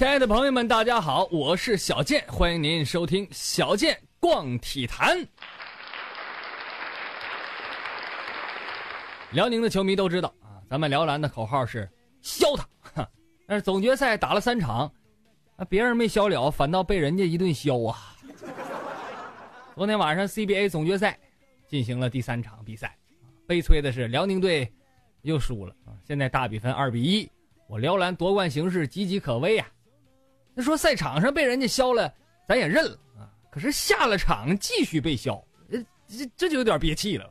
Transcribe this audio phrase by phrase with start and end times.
[0.00, 5.22] 亲爱的朋友们，大家好，我是小健，欢迎您收听小健逛体坛。
[9.32, 11.86] 辽宁的球迷都知道啊，咱们辽篮的口号是
[12.22, 12.46] 削
[12.94, 13.06] 他，
[13.46, 14.90] 但是总决赛打了三场，
[15.56, 18.16] 啊，别人没削了，反倒被人家一顿削啊。
[19.76, 21.18] 昨天晚上 CBA 总决赛
[21.68, 22.96] 进行了第三场比赛，
[23.46, 24.72] 悲催的是辽宁队
[25.20, 27.30] 又输了啊，现在大比分二比一，
[27.66, 29.66] 我辽篮夺冠形势岌岌可危呀。
[30.62, 32.12] 说赛场上被人家削了，
[32.48, 33.30] 咱也认了啊。
[33.50, 35.42] 可是下了场继续被削，
[36.06, 37.30] 这这就有点憋气了。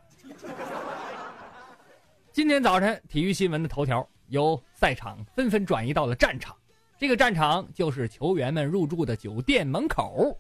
[2.32, 6.56] 今天早晨体育新闻的头条由赛场纷纷转移到了战场，
[6.98, 10.38] 这个战场就是球员们入住的酒店门口。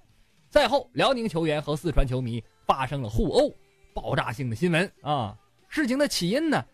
[0.50, 3.54] 赛后，辽宁球员和四川球迷发生了互殴，
[3.94, 5.38] 爆炸性的新闻啊！
[5.68, 6.66] 事情的起因呢，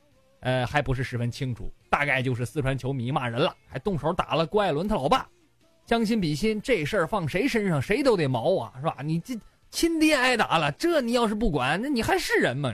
[0.41, 5.27] 呃，还不是十分清楚，大概就是四川球迷骂人了，还动手打了郭艾伦他老爸。
[5.85, 8.97] 将心比心，这事儿放谁身上谁都得毛啊，是吧？
[9.03, 9.37] 你这
[9.69, 12.73] 亲爹挨打了，这你要是不管，那你还是人吗？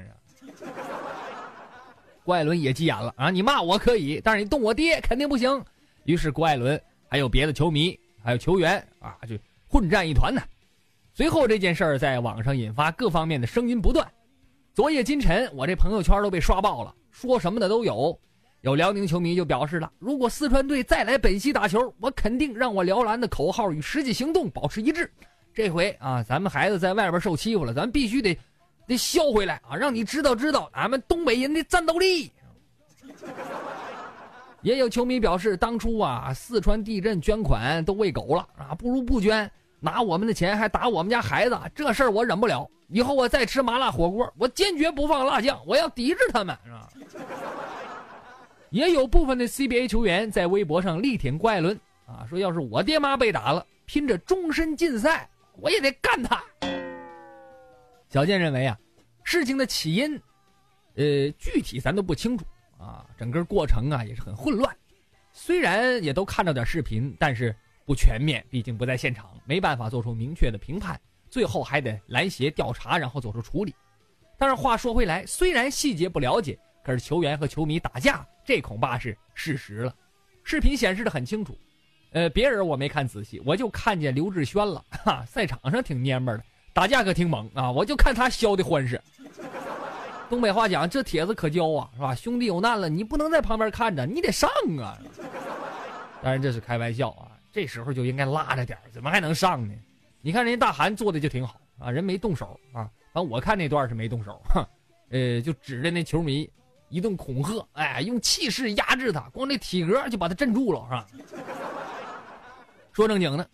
[2.23, 3.29] 郭艾 伦也急眼了啊！
[3.29, 5.63] 你骂我可以，但是你动我爹肯定不行。
[6.05, 9.35] 于是郭艾伦还有别的球迷还有球员啊，就
[9.67, 10.41] 混战一团呢。
[11.13, 14.07] 随后这件事儿在网上引发各方面的声音不断。
[14.73, 18.17] 昨夜今晨，我这朋友圈都被刷爆了，说什么的都有。
[18.61, 25.11] 有辽宁球迷就表示了：“如果四川队再来本溪打球，我肯定让我辽篮的口号与实际行动保持一致。
[25.51, 28.37] 这回啊，咱们孩子在外边受欺负了，咱必须得
[28.87, 29.75] 得削回来啊！
[29.75, 32.31] 让你知道知道俺们东北人的战斗力。”
[34.61, 42.69] 也有球迷表示：“当初啊，四川地震捐款都喂狗了啊，不如不捐，拿我们的钱还打我们家孩子，这事儿我忍不了。
[42.89, 46.87] 以后我再吃麻辣火锅，我坚决不放辣酱，我要抵制他们，是吧？”
[48.71, 56.41] 也有部分的 CBA 球员在微博上力挺郭艾伦啊，说要是我爹妈被打了，拼着终身禁赛，我也得干他。
[58.07, 58.79] 小健认为啊，
[59.25, 60.15] 事情的起因，
[60.95, 62.45] 呃，具体咱都不清楚
[62.77, 64.73] 啊，整个过程啊也是很混乱。
[65.33, 67.53] 虽然也都看到点视频，但是
[67.85, 70.97] 不全面，毕竟不在现场，没办法做出明确的评判。
[71.29, 73.75] 最后还得篮协调查，然后做出处理。
[74.37, 76.57] 但是话说回来，虽然细节不了解。
[76.83, 79.93] 可是球员和球迷打架，这恐怕是事实了。
[80.43, 81.55] 视频显示的很清楚，
[82.11, 84.83] 呃，别人我没看仔细，我就看见刘志轩了。
[85.05, 86.43] 哈，赛场上挺蔫巴的，
[86.73, 87.71] 打架可挺猛啊！
[87.71, 88.99] 我就看他削的欢实。
[90.29, 92.15] 东北话讲，这帖子可交啊，是吧？
[92.15, 94.49] 兄弟有难了，你不能在旁边看着，你得上
[94.79, 94.97] 啊！
[96.23, 99.75] 当然这是开玩笑啊，这时候就应该拉着点怎么还能上呢？
[100.21, 102.89] 你看人家大韩做的就挺好啊，人没动手啊。
[103.13, 104.67] 反正我看那段是没动手，哈，
[105.09, 106.49] 呃，就指着那球迷。
[106.91, 111.07] 一顿恐吓，哎，用气势压制他，光这体格就把他镇住了，是吧？
[112.93, 113.49] 说正经的，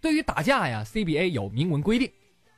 [0.00, 2.08] 对于打架呀，CBA 有明文规定，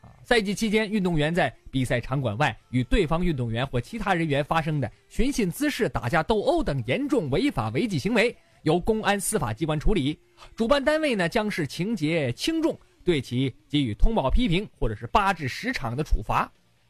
[0.02, 10.18] 啊，赛季期间运动员在比赛场馆外与对方运动员或其他人员发生的寻衅滋事、打架斗殴等严重违法违纪行为，由公安司法机关处理。
[10.54, 16.46] 主办单位呢，将视情节轻重，对其给予通报批评或者是八至十场的处罚；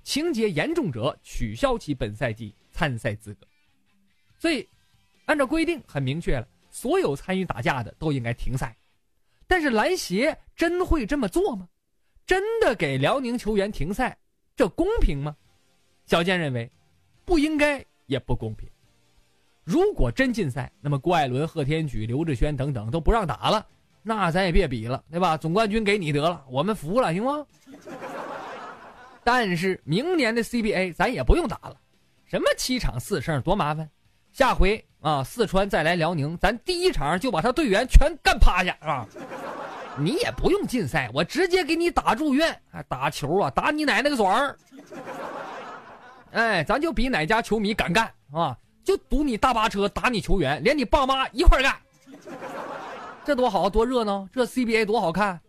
[0.09, 2.55] 情节严重者，取消其本赛季。
[2.73, 3.47] 参赛资格，
[4.39, 4.67] 所以
[5.27, 8.75] 按照规定很明确了，所有参与打架的都应该停赛。
[9.49, 11.69] 但是篮协真会这么做吗？
[12.25, 14.17] 真的给辽宁球员停赛，
[14.55, 15.37] 这公平吗？
[16.07, 16.71] 小健认为，
[17.25, 18.67] 不应该也不公平。
[19.65, 23.67] 如果真禁赛，那么郭艾伦、贺天举、刘志轩等等都不让打了，
[24.03, 25.37] 那咱也别比了，对吧？
[25.37, 27.45] 总冠军给你得了，我们服了，行吗？
[29.25, 31.77] 但是明年的 CBA 咱也不用打了。
[32.25, 33.89] 什么七场四胜多麻烦，
[34.33, 39.07] 下回啊四川再来辽宁，咱第一场就把他队员全干趴下啊！
[39.99, 44.57] 你也不用禁赛，我直接给你打住院，打球啊打你奶奶个爽儿！
[46.33, 48.57] 哎，咱就比哪家球迷敢干啊！
[48.85, 51.75] 就堵你大巴车打你球员，连你爸妈一块干，
[53.25, 55.41] 这多好多热闹，这 CBA 多好看！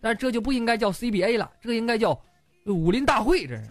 [0.00, 2.18] 但这就不应该叫 CBA 了，这应该叫
[2.72, 3.64] 武林大会，这是。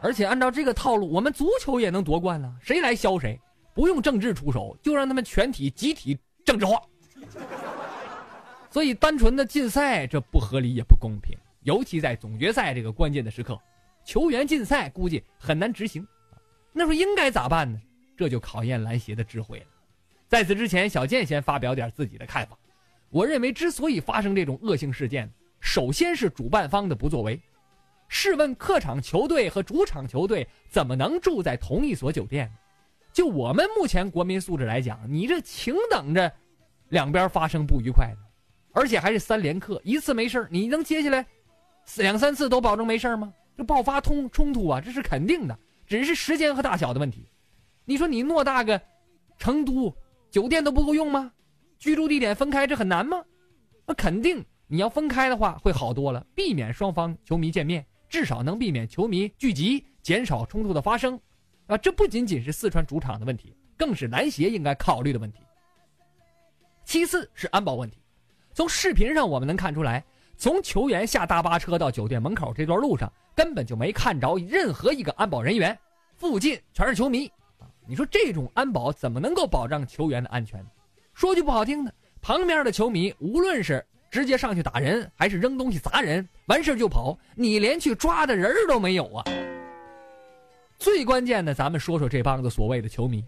[0.00, 2.52] 而且按照这个套路，我们足球也能夺冠呢。
[2.60, 3.40] 谁来削谁，
[3.72, 6.80] 不用政治出手，就让他们全体集体政治化。
[8.70, 11.36] 所以单纯的禁赛，这不合理也不公平。
[11.62, 13.56] 尤其在总决赛这个关键的时刻，
[14.04, 16.04] 球员禁赛估计很难执行。
[16.72, 17.78] 那说应该咋办呢？
[18.16, 19.66] 这就考验篮协的智慧了。
[20.26, 22.58] 在此之前，小健先发表点自己的看法。
[23.10, 25.30] 我认为，之所以发生这种恶性事件，
[25.60, 27.40] 首先是主办方的不作为。
[28.14, 32.52] 试问客场球队和主场球队怎么能住在同一所酒店？
[33.10, 36.30] 就我们目前国民素质来讲，你这请等着
[36.90, 38.18] 两边发生不愉快呢？
[38.72, 41.24] 而且还是三连客，一次没事你能接下来
[41.96, 43.32] 两三次都保证没事吗？
[43.56, 47.26] 这爆发冲冲突啊，这是肯定的，只是时间和大小的问题。
[47.86, 48.78] 你说你偌大个
[49.38, 49.90] 成都
[50.30, 51.32] 酒店都不够用吗？
[51.78, 53.24] 居住地点分开这很难吗？
[53.86, 61.18] 那肯定你要分开的话会好多了，避免双方球迷见面，至少能避免球迷聚集，减少冲突的发生。
[61.66, 65.38] 啊，这不仅仅是四川主场的问题，更是篮协应该考虑的问题。
[66.84, 68.02] 其次是安保问题，
[68.52, 70.04] 从视频上我们能看出来，
[70.36, 75.76] 从球员下大巴车到酒店门口这段路上，根本就没看着任何一个安保人员，
[76.14, 77.26] 附近全是球迷
[77.58, 77.64] 啊！
[77.88, 80.62] 你说这种安保怎么能够保障球员的安全？
[81.14, 83.82] 说句不好听的，旁边的球迷无论是
[84.12, 89.24] 直接上去打人，还是扔东西砸人，完事就跑，你连去抓的人都没有啊！
[90.76, 93.24] 最关键的，咱们说说这帮子所谓的球迷。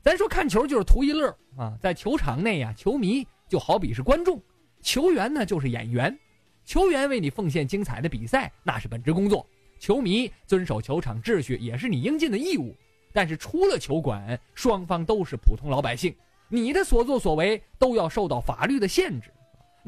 [0.00, 1.28] 咱说看球就是图一乐
[1.58, 4.40] 啊，在球场内呀，球迷就好比是观众，
[4.80, 6.18] 球员呢就是演员。
[6.64, 9.46] 球员为你奉献精彩的比赛，那是本职工作；
[9.78, 12.74] 球迷遵守球场秩序，也是你应尽的义务。
[13.12, 16.16] 但是出了球馆，双方都是普通老百姓，
[16.48, 19.30] 你的所作所为都要受到法律的限制。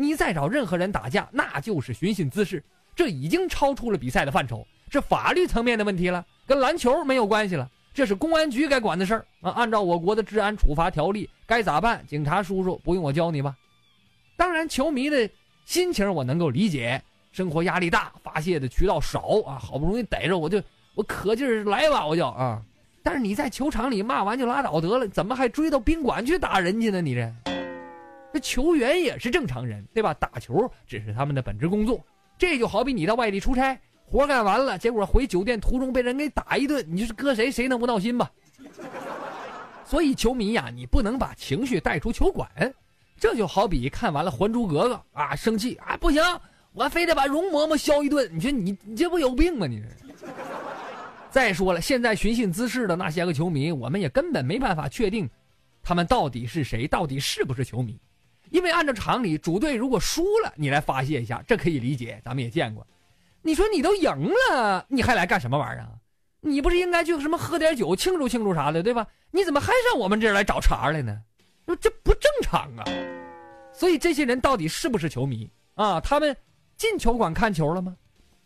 [0.00, 2.62] 你再找任何人打架，那就是寻衅滋事，
[2.94, 7.68] 这已经超出了比赛的范畴，这法律层面的问题了，跟篮球没有关系了。
[7.92, 9.50] 这是公安局该管的事儿啊！
[9.50, 12.04] 按照我国的治安处罚条例，该咋办？
[12.06, 13.56] 警察叔叔不用我教你吧？
[14.36, 15.28] 当然，球迷的
[15.64, 17.02] 心情我能够理解，
[17.32, 20.62] 生活压力大，发泄的渠道少啊，好不容易逮着我就
[20.94, 22.62] 我可劲儿来吧，我就啊！
[23.02, 27.00] 但是你在球场里骂完就拉倒得了，怎么还追到宾馆去打人去呢？
[27.00, 27.32] 你这，
[28.32, 30.12] 这球员也是正常人，对吧？
[30.14, 32.04] 打球只是他们的本职工作，
[32.36, 33.78] 这就好比你到外地出差。
[34.04, 38.30] 活干完了，结果回酒店途中被人给打一顿，你说搁谁谁能不闹心吧？
[39.84, 42.48] 所以球迷呀，你不能把情绪带出球馆，
[43.18, 46.22] 这就好比看完了《还珠格格》啊，生气啊，不行，
[46.72, 48.30] 我非得把容嬷嬷削一顿。
[48.32, 49.66] 你说你你这不有病吗？
[49.66, 49.86] 你这。
[51.30, 55.28] 再说了，现在寻衅滋事的那些个球迷，我们也根本没办法确定，
[55.82, 57.98] 他们到底是谁，到底是不是球迷？
[58.50, 62.86] 因为按照常理，主队如果输了，你来发泄一下，这可以理解，咱们也见过。
[63.42, 64.10] 你说你都赢
[64.50, 65.88] 了，你还来干什么玩意儿？
[66.40, 69.06] 你不是应该去什么喝点酒庆祝庆祝啥的，对吧？
[69.30, 71.20] 你怎么还上我们这儿来找茬来呢？
[71.80, 72.84] 这不正常啊！
[73.72, 76.00] 所以这些人到底是不是球迷啊？
[76.00, 76.34] 他们
[76.76, 77.94] 进球馆看球了吗？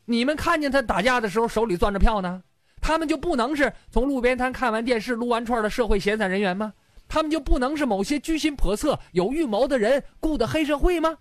[0.04, 2.42] 你们看见他打架的时候手里攥着票呢？
[2.80, 6.72] 他们就不能是从路边摊看完电视撸完串的社会闲散人员吗？
[7.12, 11.18] 他们就不能是某些居心叵测、有预谋的人雇的黑社会吗？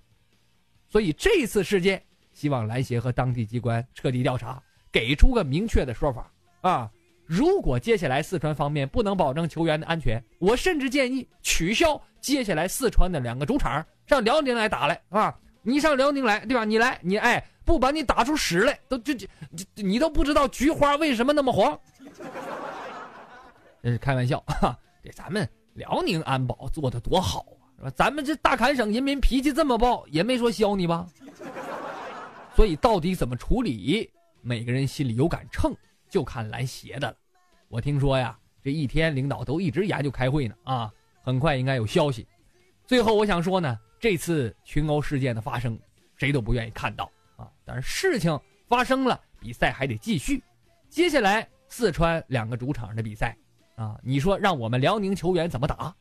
[0.87, 2.01] 所以这次事件。
[2.31, 6.89] 希望篮协和当地机关彻底调查，给出个明确的说法啊！
[7.25, 15.37] 如果接下来四川方面不能保证球员的安全，我甚至建议取消接下来四川的两个主场，上辽宁来打来啊！
[15.61, 16.63] 你上辽宁来，对吧？
[16.63, 19.27] 你来，你哎，不把你打出屎来，都就就
[19.75, 21.77] 你都不知道菊花为什么那么黄。
[23.83, 24.79] 这是开玩笑哈！
[25.03, 27.45] 这咱们辽宁安保做的多好
[27.77, 27.91] 啊，是吧？
[27.91, 31.07] 咱们这大坎省人民脾气这么暴，也没说削你吧？
[32.55, 34.09] 所以到底怎么处理，
[34.41, 35.75] 每个人心里有杆秤，
[36.09, 37.15] 就看来邪的了。
[37.69, 40.91] 我听说呀，这一天领导都一直研究开会呢啊，
[41.23, 42.27] 很快应该有消息。
[42.85, 45.79] 最后我想说呢，这次群殴事件的发生，
[46.17, 47.49] 谁都不愿意看到啊。
[47.63, 48.37] 但是事情
[48.67, 50.43] 发生了，比赛还得继续。
[50.89, 53.37] 接下来四川两个主场的比赛
[53.75, 55.95] 啊，你说让我们辽宁球员怎么打？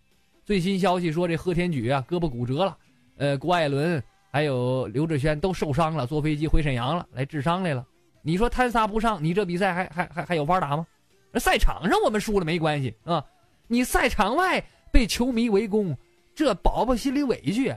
[0.45, 2.79] 最新消息说这贺天举啊胳膊骨折了，
[3.17, 4.03] 呃，郭艾伦。
[4.33, 7.85] 还有刘志轩都受伤了，坐飞机回沈阳了，来治伤来了。
[8.23, 10.87] 你说他仨不上，你这比赛还还还还有法打吗？
[11.35, 13.27] 赛场上我们输了没关系啊，
[13.67, 15.97] 你赛场外被球迷围攻，
[16.33, 17.75] 这宝宝心里委屈。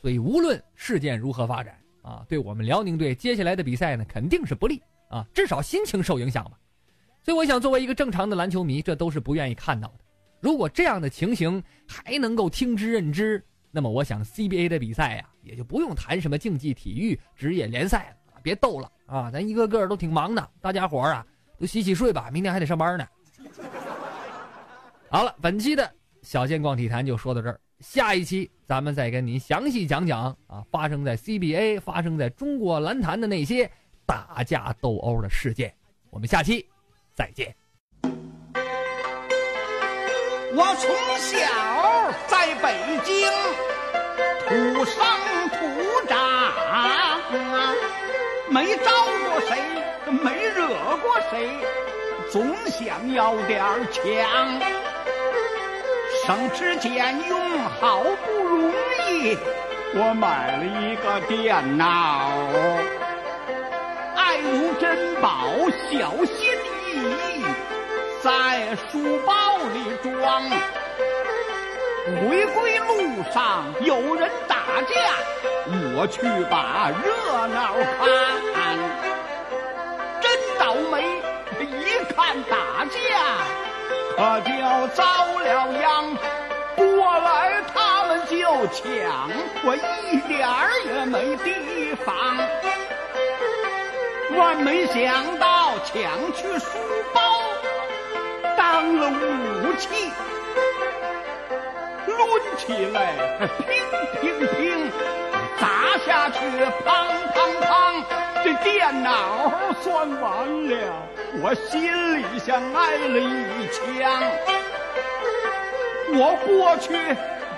[0.00, 4.80] 所以无论事件如何发展啊，对我们辽宁队接下来的比赛呢，肯定是不利
[5.10, 6.52] 啊，至少心情受影响吧。
[7.26, 10.04] 所以我想，作为一个正常的篮球迷，这都是不愿意看到的。
[10.38, 13.44] 如果这样的情形还能够听之任之。
[13.72, 19.28] 那么我想 CBA 的比赛呀，也就不用谈什么竞技体育职业联赛了，别逗了啊！
[19.28, 21.26] 咱一个个都挺忙的，大家伙啊
[21.58, 23.04] 都洗洗睡吧，明天还得上班呢。
[25.10, 25.92] 好了，本期的
[26.22, 33.68] 小健逛体坛就说到这儿，下一期咱们再跟您详细讲讲啊，发生在 CBA、发生在中国篮坛的那些
[34.06, 35.74] 打架斗殴的事件。
[36.08, 36.64] 我们下期
[37.16, 37.52] 再见。
[40.54, 41.34] 我从小
[42.26, 43.26] 在北京
[44.46, 44.94] 土生
[45.48, 45.56] 土
[46.06, 46.14] 长，
[48.50, 48.90] 没招
[49.24, 49.58] 过谁，
[50.10, 50.68] 没惹
[50.98, 51.48] 过谁，
[52.30, 54.02] 总想要点强。
[56.26, 58.70] 省吃俭用好不容
[59.08, 59.36] 易。
[59.94, 62.30] 我买了一个电脑，
[64.16, 65.48] 爱如珍宝，
[65.90, 66.50] 小心
[66.96, 67.44] 翼翼，
[68.22, 70.42] 在书包里装。
[72.06, 74.94] 回归路上有人打架，
[75.94, 77.74] 我去把热闹
[78.54, 78.78] 看。
[80.20, 80.24] 真
[80.58, 81.20] 倒霉，
[81.60, 82.96] 一看打架，
[84.16, 85.02] 可就遭
[85.40, 86.16] 了殃。
[86.76, 88.36] 过来他们就
[88.68, 89.28] 抢，
[89.64, 92.36] 我一点儿也没提防。
[94.36, 96.78] 万没想到抢去书
[97.14, 97.42] 包
[98.56, 100.12] 当了武器。
[102.06, 102.16] 抡
[102.56, 103.14] 起来，
[104.20, 104.90] 乒乒乒，
[105.58, 106.38] 砸下去，
[106.84, 106.88] 砰
[107.34, 108.04] 砰砰，
[108.44, 109.52] 这电脑
[109.82, 110.72] 算完了，
[111.42, 113.78] 我心里像挨了一枪。
[116.18, 116.94] 我过去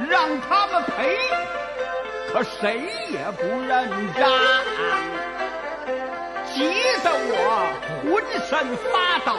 [0.08, 1.18] 让他们赔，
[2.32, 4.28] 可谁也不认账，
[6.58, 6.64] 急
[7.04, 7.70] 得我
[8.02, 8.10] 浑
[8.48, 8.50] 身
[8.90, 8.90] 发
[9.24, 9.30] 抖，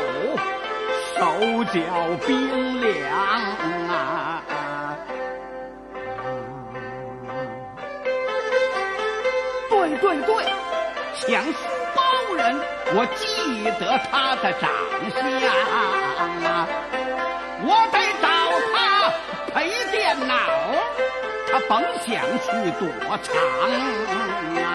[1.17, 1.19] 手
[1.65, 1.75] 脚
[2.25, 2.29] 冰
[2.79, 2.87] 凉
[3.89, 3.93] 啊！
[9.69, 10.31] 对对对，
[11.13, 11.57] 抢书
[11.93, 11.99] 包
[12.35, 12.41] 人，
[12.95, 13.21] 我记
[13.81, 14.71] 得他的长
[15.13, 15.19] 相
[16.45, 16.47] 啊，
[17.65, 18.25] 我得找
[18.71, 18.73] 他
[19.53, 19.57] 赔
[19.91, 20.33] 电脑，
[21.51, 22.07] 他甭想
[22.39, 22.47] 去
[22.79, 22.87] 躲
[23.23, 23.27] 藏
[24.63, 24.65] 啊。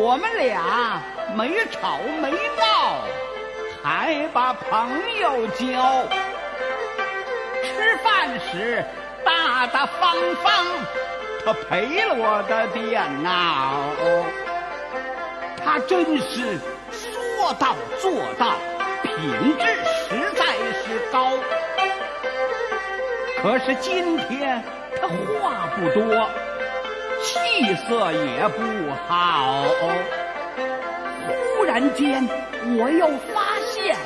[0.00, 1.02] 我们俩
[1.34, 3.02] 没吵没闹，
[3.82, 4.88] 还把朋
[5.20, 6.04] 友交。
[7.64, 8.84] 吃饭时
[9.24, 10.64] 大大方方，
[11.44, 13.90] 他赔了我的电脑。
[15.64, 16.60] 他真是
[16.92, 18.54] 说到做到，
[19.02, 19.12] 品
[19.58, 19.66] 质
[20.06, 20.44] 实在
[20.84, 21.32] 是高。
[23.42, 24.62] 可是今天
[25.00, 26.30] 他话不多，
[27.22, 28.62] 气色也不
[29.06, 29.64] 好。
[31.56, 32.26] 忽然间，
[32.78, 33.96] 我又发现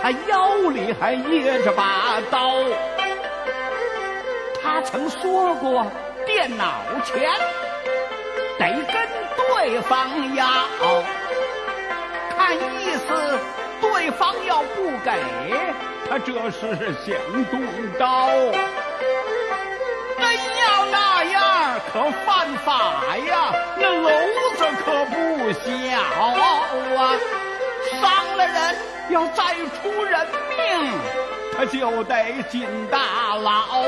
[0.00, 2.52] 他腰里还掖着把刀。
[4.62, 5.86] 他曾说过，
[6.26, 7.32] 电脑钱
[8.58, 10.46] 得跟对方要，
[12.36, 13.38] 看意思
[13.80, 15.12] 对方要不给，
[16.10, 17.16] 他这是想
[17.50, 17.60] 动
[17.98, 18.28] 刀。
[22.24, 23.52] 犯法呀！
[23.78, 24.06] 那篓
[24.56, 25.14] 子可不
[25.52, 25.64] 小
[26.96, 26.98] 啊，
[28.00, 28.04] 伤
[28.36, 28.56] 了人
[29.10, 30.26] 要再出人
[30.56, 30.58] 命，
[31.56, 33.84] 他就得进大牢。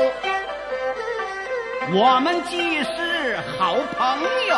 [1.91, 3.99] 我们既是好朋
[4.47, 4.57] 友，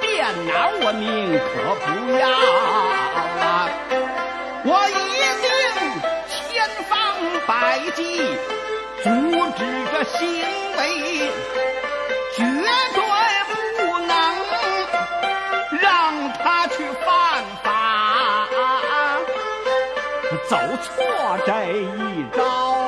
[0.00, 1.44] 电脑我宁可
[1.84, 1.86] 不
[2.16, 2.22] 要
[3.44, 3.68] 啊！
[4.66, 4.92] 我一
[5.42, 5.46] 定
[6.26, 6.32] 千
[6.88, 6.92] 方
[7.46, 8.00] 百计
[9.02, 9.06] 阻
[9.58, 9.60] 止
[9.92, 10.18] 这行
[10.78, 10.80] 为，
[21.38, 22.83] 这一招。